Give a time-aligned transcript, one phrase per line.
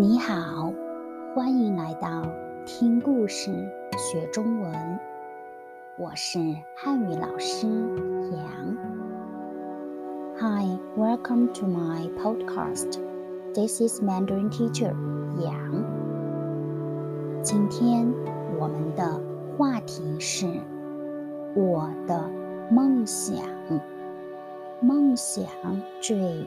[0.00, 0.72] 你好，
[1.34, 2.22] 欢迎来到
[2.64, 3.50] 听故事
[3.96, 4.72] 学中文。
[5.98, 6.38] 我是
[6.76, 7.66] 汉语老师
[8.30, 8.76] 杨。
[10.36, 13.00] Hi, welcome to my podcast.
[13.54, 14.94] This is Mandarin teacher
[15.42, 15.82] 杨。
[17.42, 18.06] 今天
[18.56, 19.20] 我们的
[19.56, 20.46] 话题是
[21.56, 22.30] 我的
[22.70, 23.36] 梦想。
[24.80, 25.44] 梦想
[26.00, 26.46] dream，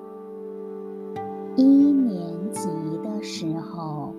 [1.55, 2.69] 一年级
[3.03, 4.13] 的时候，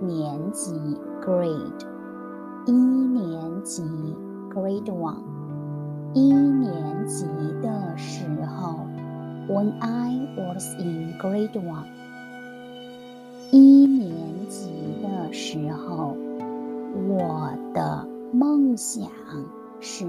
[0.00, 0.72] 年级
[1.22, 1.86] grade，
[2.66, 3.82] 一年级
[4.52, 5.16] grade one，
[6.14, 7.26] 一年级
[7.62, 8.86] 的时候
[9.48, 11.86] ，when I was in grade one，
[13.50, 14.70] 一年级
[15.02, 16.16] 的时候，
[17.08, 19.06] 我的梦想
[19.80, 20.06] 是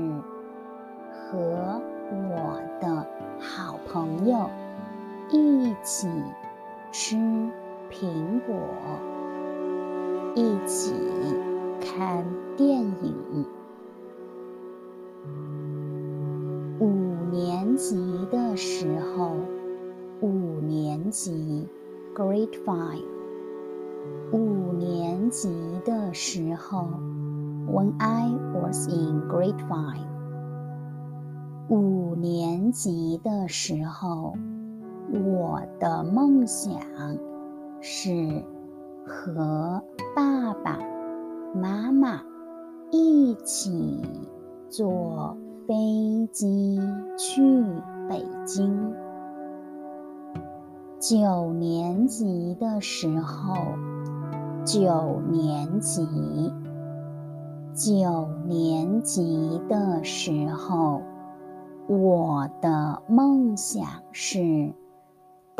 [1.29, 1.81] 和。
[2.13, 3.07] 我的
[3.39, 4.49] 好朋友
[5.31, 6.09] 一起
[6.91, 7.15] 吃
[7.89, 8.53] 苹果，
[10.35, 10.93] 一起
[11.79, 12.25] 看
[12.57, 13.45] 电影。
[16.79, 16.85] 五
[17.31, 17.95] 年级
[18.29, 19.37] 的时候，
[20.19, 21.65] 五年级
[22.13, 23.05] （Grade Five），
[24.33, 25.49] 五年级
[25.85, 26.89] 的时候
[27.67, 30.11] ，When I was in Grade Five。
[31.69, 34.33] 五年级的时候，
[35.13, 36.73] 我的梦想
[37.81, 38.43] 是
[39.05, 39.83] 和
[40.15, 40.79] 爸爸
[41.53, 42.21] 妈妈
[42.91, 44.01] 一起
[44.69, 45.35] 坐
[45.67, 46.79] 飞机
[47.17, 47.41] 去
[48.07, 48.93] 北京。
[50.99, 53.55] 九年级的时候，
[54.63, 56.53] 九年级，
[57.73, 61.01] 九年级的时候。
[61.87, 63.83] 我的梦想
[64.13, 64.71] 是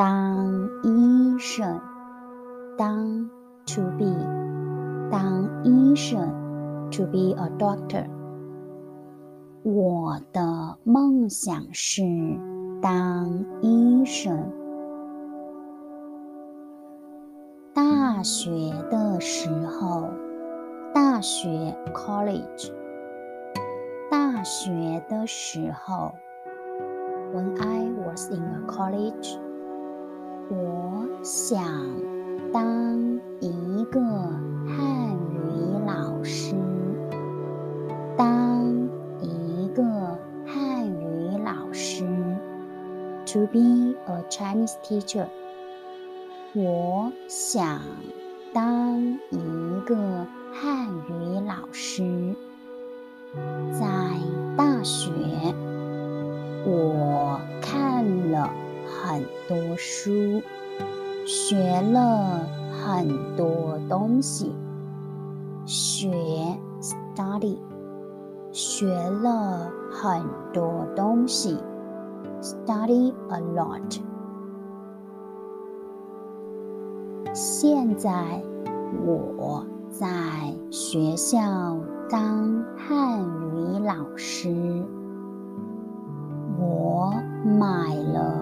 [0.01, 1.81] 当医生，
[2.77, 3.29] 当
[3.67, 4.15] to be
[5.11, 6.21] 当医生
[6.91, 8.07] to be a doctor。
[9.63, 12.03] 我的梦想是
[12.81, 14.53] 当医生。
[17.75, 18.51] 大学
[18.91, 20.09] 的时候，
[20.95, 22.73] 大学 college。
[24.11, 26.13] 大学的时候，
[27.35, 29.37] When I was in a college，
[30.52, 31.64] 我想
[32.52, 34.02] 当一个
[34.68, 36.54] 汉语老师。
[38.18, 38.90] 当
[39.22, 39.82] 一个
[40.46, 42.04] 汉语老师
[43.28, 45.28] ，To be a Chinese teacher。
[46.54, 47.80] 我想
[48.54, 49.96] 当一个
[50.52, 52.36] 汉语老师。
[53.72, 53.88] 在
[54.58, 55.10] 大学，
[56.66, 58.50] 我看了
[59.04, 60.42] 很多书，
[61.26, 62.40] 学了
[62.72, 64.56] 很多东西。
[65.66, 66.08] 学
[66.80, 67.58] study，
[68.52, 70.24] 学了很
[70.54, 71.58] 多东西。
[72.42, 74.00] study a lot。
[77.34, 78.42] 现在
[79.06, 80.08] 我在
[80.70, 81.78] 学校。
[82.12, 83.22] 当汉
[83.56, 84.50] 语老师，
[86.60, 87.14] 我
[87.46, 88.41] 买了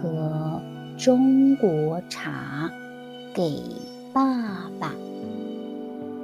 [0.00, 0.60] 和
[0.96, 2.70] 中国茶
[3.34, 3.62] 给
[4.12, 4.22] 爸
[4.80, 4.92] 爸，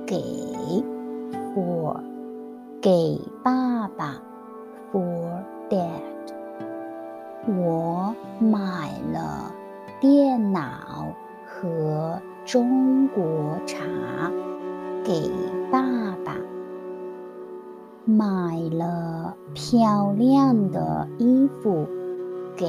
[0.07, 0.17] 给
[1.55, 2.01] for
[2.81, 4.21] 给爸爸
[4.93, 5.89] for dad。
[7.47, 9.53] 我买了
[10.01, 11.15] 电脑
[11.47, 13.85] 和中国茶。
[15.07, 15.31] 给
[15.71, 15.83] 爸
[16.25, 16.35] 爸
[18.07, 21.87] 买了漂亮的衣服，
[22.57, 22.67] 给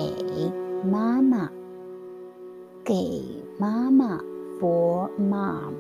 [0.86, 1.50] 妈妈，
[2.84, 3.22] 给
[3.60, 4.20] 妈妈
[4.60, 5.74] for mom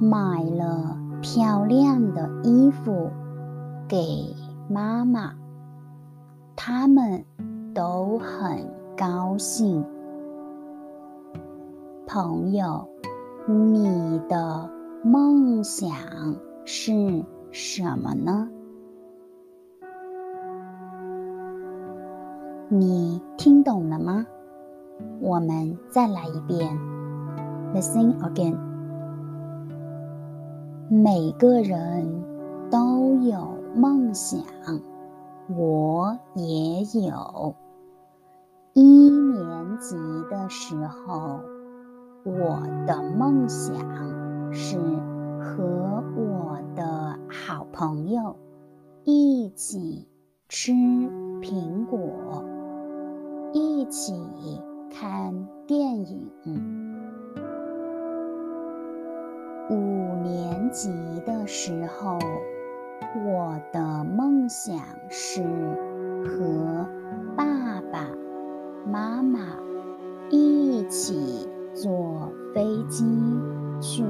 [0.00, 3.10] 买了漂亮的衣服
[3.88, 4.34] 给
[4.68, 5.34] 妈妈，
[6.54, 7.24] 他们
[7.74, 9.84] 都很高兴，
[12.06, 12.88] 朋友。
[13.48, 14.68] 你的
[15.04, 15.88] 梦想
[16.64, 18.50] 是什么呢？
[22.68, 24.26] 你听懂了吗？
[25.20, 26.76] 我们再来一遍
[27.72, 28.56] ，Listen again。
[30.88, 32.24] 每个人
[32.68, 33.46] 都有
[33.76, 34.40] 梦想，
[35.56, 37.54] 我也有。
[38.72, 39.96] 一年级
[40.28, 41.38] 的时候，
[42.24, 43.76] 我的梦想
[44.52, 44.76] 是
[45.40, 48.34] 和我的好朋友
[49.04, 50.08] 一起
[50.48, 52.44] 吃苹果，
[53.76, 54.14] 一起
[54.90, 56.30] 看电影。
[59.68, 59.74] 五
[60.22, 60.90] 年级
[61.26, 62.18] 的时候，
[63.22, 64.78] 我的梦想
[65.10, 65.42] 是
[66.24, 66.86] 和
[67.36, 67.44] 爸
[67.92, 68.08] 爸。
[68.90, 69.40] 妈妈
[70.30, 73.04] 一起坐飞机
[73.82, 74.02] 去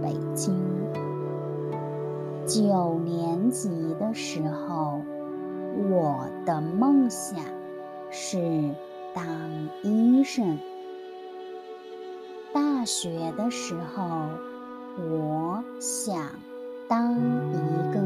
[0.00, 0.54] 北京。
[2.46, 3.68] 九年级
[3.98, 5.00] 的时候，
[5.90, 7.40] 我的梦想
[8.16, 8.38] 是
[9.12, 9.26] 当
[9.82, 10.56] 医生。
[12.52, 14.28] 大学的时候，
[14.96, 16.16] 我想
[16.86, 18.00] 当一个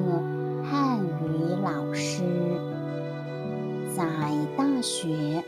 [0.65, 2.23] 汉语老师。
[3.95, 4.07] 在
[4.57, 5.45] 大学。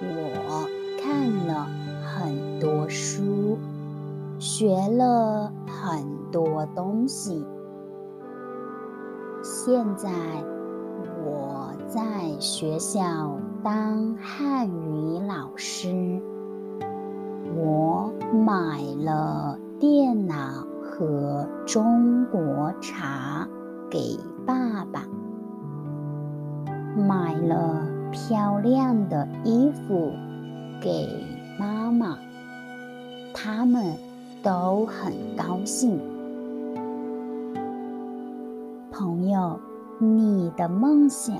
[0.00, 0.68] 我
[1.00, 1.68] 看了
[2.04, 3.56] 很多书，
[4.40, 7.46] 学了很多东西。
[9.42, 10.10] 现在
[11.26, 12.00] 我在
[12.38, 16.22] 学校当汉语老师。
[17.56, 20.36] 我买了电脑
[20.80, 23.48] 和中国茶
[23.90, 25.02] 给爸爸，
[26.96, 27.96] 买了。
[28.12, 30.12] 漂亮的衣服
[30.80, 31.06] 给
[31.58, 32.16] 妈妈，
[33.34, 33.94] 他们
[34.42, 36.00] 都很高兴。
[38.90, 39.60] 朋友，
[39.98, 41.34] 你的梦想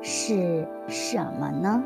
[0.00, 1.84] 是什么呢？